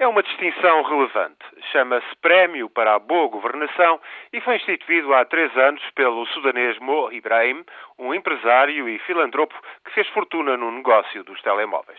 É 0.00 0.06
uma 0.06 0.22
distinção 0.22 0.82
relevante. 0.82 1.44
Chama-se 1.72 2.06
Prémio 2.22 2.70
para 2.70 2.94
a 2.94 2.98
Boa 3.00 3.28
Governação 3.28 4.00
e 4.32 4.40
foi 4.40 4.54
instituído 4.54 5.12
há 5.12 5.24
três 5.24 5.54
anos 5.56 5.82
pelo 5.96 6.24
sudanês 6.26 6.78
Mo 6.78 7.10
Ibrahim, 7.10 7.64
um 7.98 8.14
empresário 8.14 8.88
e 8.88 8.96
filantropo 9.00 9.60
que 9.84 9.92
fez 9.92 10.06
fortuna 10.10 10.56
no 10.56 10.70
negócio 10.70 11.24
dos 11.24 11.42
telemóveis. 11.42 11.98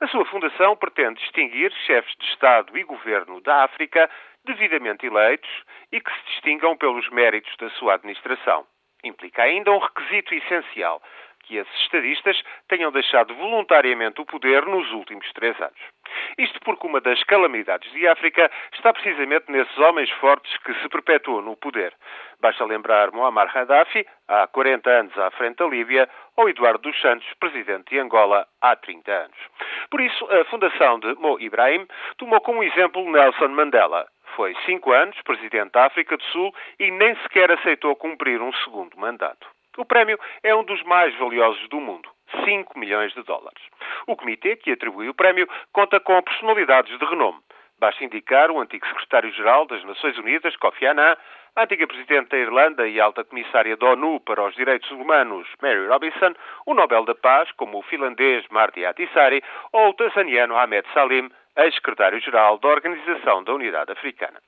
A 0.00 0.06
sua 0.06 0.24
fundação 0.24 0.74
pretende 0.74 1.20
distinguir 1.20 1.70
chefes 1.84 2.14
de 2.18 2.24
Estado 2.28 2.78
e 2.78 2.82
governo 2.82 3.38
da 3.42 3.64
África 3.64 4.08
devidamente 4.46 5.04
eleitos 5.04 5.50
e 5.92 6.00
que 6.00 6.10
se 6.10 6.24
distingam 6.28 6.78
pelos 6.78 7.06
méritos 7.10 7.54
da 7.58 7.68
sua 7.72 7.96
administração. 7.96 8.64
Implica 9.04 9.42
ainda 9.42 9.70
um 9.70 9.78
requisito 9.78 10.34
essencial, 10.34 11.02
que 11.46 11.56
esses 11.56 11.80
estadistas 11.82 12.42
tenham 12.68 12.90
deixado 12.90 13.34
voluntariamente 13.34 14.20
o 14.20 14.26
poder 14.26 14.64
nos 14.66 14.90
últimos 14.92 15.30
três 15.32 15.58
anos. 15.60 15.78
Isto 16.38 16.58
porque 16.60 16.86
uma 16.86 17.00
das 17.00 17.22
calamidades 17.24 17.90
de 17.92 18.06
África 18.08 18.50
está 18.72 18.92
precisamente 18.92 19.50
nesses 19.50 19.76
homens 19.78 20.10
fortes 20.12 20.56
que 20.58 20.74
se 20.74 20.88
perpetuam 20.88 21.42
no 21.42 21.56
poder. 21.56 21.94
Basta 22.40 22.64
lembrar 22.64 23.12
Muammar 23.12 23.52
Gaddafi, 23.52 24.06
há 24.28 24.46
40 24.46 24.90
anos 24.90 25.18
à 25.18 25.30
frente 25.30 25.56
da 25.56 25.66
Líbia, 25.66 26.08
ou 26.36 26.48
Eduardo 26.48 26.90
dos 26.90 27.00
Santos, 27.00 27.26
presidente 27.38 27.90
de 27.90 27.98
Angola, 27.98 28.46
há 28.60 28.76
30 28.76 29.10
anos. 29.10 29.36
Por 29.90 30.00
isso, 30.00 30.26
a 30.30 30.44
fundação 30.46 30.98
de 30.98 31.14
Mo 31.14 31.38
Ibrahim 31.40 31.86
tomou 32.18 32.40
como 32.40 32.62
exemplo 32.62 33.10
Nelson 33.10 33.48
Mandela. 33.48 34.06
Foi 34.36 34.54
cinco 34.66 34.92
anos 34.92 35.20
presidente 35.22 35.72
da 35.72 35.86
África 35.86 36.16
do 36.16 36.24
Sul 36.24 36.52
e 36.78 36.90
nem 36.90 37.14
sequer 37.22 37.50
aceitou 37.52 37.94
cumprir 37.94 38.42
um 38.42 38.52
segundo 38.64 38.98
mandato. 38.98 39.53
O 39.76 39.84
prémio 39.84 40.18
é 40.42 40.54
um 40.54 40.64
dos 40.64 40.82
mais 40.84 41.14
valiosos 41.16 41.68
do 41.68 41.80
mundo. 41.80 42.08
5 42.44 42.78
milhões 42.78 43.12
de 43.12 43.22
dólares. 43.22 43.62
O 44.06 44.16
comitê 44.16 44.56
que 44.56 44.72
atribui 44.72 45.08
o 45.08 45.14
prémio 45.14 45.48
conta 45.72 46.00
com 46.00 46.20
personalidades 46.22 46.98
de 46.98 47.04
renome. 47.04 47.38
Basta 47.78 48.04
indicar 48.04 48.50
o 48.50 48.60
antigo 48.60 48.86
secretário-geral 48.86 49.66
das 49.66 49.84
Nações 49.84 50.16
Unidas, 50.16 50.56
Kofi 50.56 50.86
Annan, 50.86 51.16
a 51.56 51.62
antiga 51.62 51.86
presidente 51.86 52.30
da 52.30 52.38
Irlanda 52.38 52.88
e 52.88 53.00
alta 53.00 53.24
comissária 53.24 53.76
da 53.76 53.90
ONU 53.90 54.20
para 54.20 54.44
os 54.44 54.54
Direitos 54.54 54.90
Humanos, 54.90 55.46
Mary 55.60 55.86
Robinson, 55.86 56.34
o 56.66 56.74
Nobel 56.74 57.04
da 57.04 57.14
Paz, 57.14 57.50
como 57.52 57.78
o 57.78 57.82
finlandês 57.82 58.44
Marty 58.50 58.84
Ahtisaari, 58.84 59.42
ou 59.72 59.90
o 59.90 59.94
tanzaniano 59.94 60.56
Ahmed 60.56 60.86
Salim, 60.92 61.30
ex-secretário-geral 61.56 62.58
da 62.58 62.68
Organização 62.68 63.44
da 63.44 63.54
Unidade 63.54 63.92
Africana. 63.92 64.40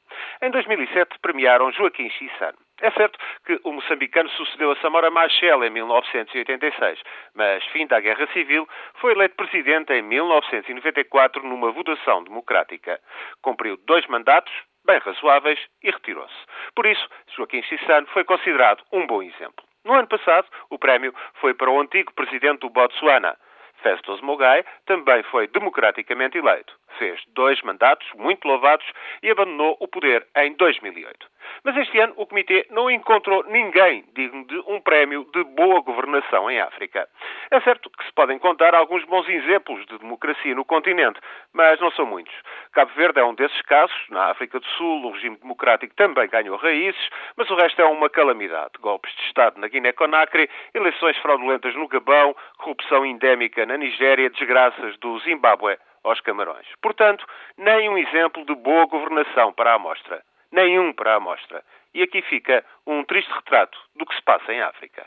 Em 0.42 0.50
2007 0.50 1.18
premiaram 1.20 1.70
Joaquim 1.72 2.08
Chissano. 2.10 2.65
É 2.82 2.90
certo 2.90 3.18
que 3.46 3.58
o 3.64 3.72
moçambicano 3.72 4.28
sucedeu 4.30 4.70
a 4.70 4.76
Samora 4.76 5.10
Machel 5.10 5.64
em 5.64 5.70
1986, 5.70 7.00
mas, 7.34 7.64
fim 7.68 7.86
da 7.86 8.00
Guerra 8.00 8.26
Civil, 8.34 8.68
foi 8.96 9.12
eleito 9.12 9.34
presidente 9.34 9.94
em 9.94 10.02
1994 10.02 11.42
numa 11.42 11.72
votação 11.72 12.22
democrática. 12.22 13.00
Cumpriu 13.40 13.78
dois 13.86 14.06
mandatos, 14.08 14.52
bem 14.84 14.98
razoáveis, 14.98 15.58
e 15.82 15.90
retirou-se. 15.90 16.34
Por 16.74 16.84
isso, 16.84 17.08
Joaquim 17.34 17.62
Chissano 17.62 18.06
foi 18.08 18.24
considerado 18.24 18.84
um 18.92 19.06
bom 19.06 19.22
exemplo. 19.22 19.64
No 19.82 19.94
ano 19.94 20.08
passado, 20.08 20.46
o 20.68 20.78
prémio 20.78 21.14
foi 21.40 21.54
para 21.54 21.70
o 21.70 21.80
antigo 21.80 22.12
presidente 22.12 22.60
do 22.60 22.68
Botsuana, 22.68 23.38
Festus 23.82 24.20
Mogai 24.20 24.64
também 24.86 25.22
foi 25.24 25.46
democraticamente 25.48 26.38
eleito. 26.38 26.74
Fez 26.98 27.22
dois 27.28 27.60
mandatos 27.62 28.08
muito 28.14 28.46
louvados 28.46 28.86
e 29.22 29.30
abandonou 29.30 29.76
o 29.80 29.88
poder 29.88 30.26
em 30.36 30.54
2008. 30.54 31.28
Mas 31.66 31.76
este 31.78 31.98
ano 31.98 32.14
o 32.16 32.24
Comitê 32.24 32.64
não 32.70 32.88
encontrou 32.88 33.42
ninguém 33.42 34.04
digno 34.14 34.46
de 34.46 34.56
um 34.68 34.80
prémio 34.80 35.26
de 35.34 35.42
boa 35.42 35.80
governação 35.80 36.48
em 36.48 36.60
África. 36.60 37.08
É 37.50 37.60
certo 37.62 37.90
que 37.90 38.04
se 38.04 38.12
podem 38.12 38.38
contar 38.38 38.72
alguns 38.72 39.04
bons 39.06 39.28
exemplos 39.28 39.84
de 39.86 39.98
democracia 39.98 40.54
no 40.54 40.64
continente, 40.64 41.18
mas 41.52 41.80
não 41.80 41.90
são 41.90 42.06
muitos. 42.06 42.32
Cabo 42.70 42.92
Verde 42.94 43.18
é 43.18 43.24
um 43.24 43.34
desses 43.34 43.60
casos. 43.62 43.96
Na 44.10 44.30
África 44.30 44.60
do 44.60 44.66
Sul, 44.76 45.06
o 45.06 45.10
regime 45.10 45.38
democrático 45.38 45.92
também 45.96 46.28
ganhou 46.28 46.56
raízes, 46.56 47.10
mas 47.36 47.50
o 47.50 47.56
resto 47.56 47.82
é 47.82 47.84
uma 47.84 48.08
calamidade. 48.08 48.78
Golpes 48.78 49.12
de 49.16 49.22
Estado 49.22 49.60
na 49.60 49.66
Guiné-Conakry, 49.66 50.48
eleições 50.72 51.18
fraudulentas 51.18 51.74
no 51.74 51.88
Gabão, 51.88 52.36
corrupção 52.58 53.04
endémica 53.04 53.66
na 53.66 53.76
Nigéria, 53.76 54.30
desgraças 54.30 54.96
do 54.98 55.18
Zimbábue 55.18 55.76
aos 56.04 56.20
Camarões. 56.20 56.68
Portanto, 56.80 57.26
nem 57.58 57.88
um 57.88 57.98
exemplo 57.98 58.46
de 58.46 58.54
boa 58.54 58.86
governação 58.86 59.52
para 59.52 59.72
a 59.72 59.74
amostra. 59.74 60.22
Nenhum 60.52 60.92
para 60.92 61.12
a 61.12 61.16
amostra. 61.16 61.62
E 61.94 62.02
aqui 62.02 62.22
fica 62.22 62.64
um 62.86 63.04
triste 63.04 63.32
retrato 63.32 63.78
do 63.94 64.06
que 64.06 64.14
se 64.14 64.22
passa 64.22 64.52
em 64.52 64.60
África. 64.60 65.06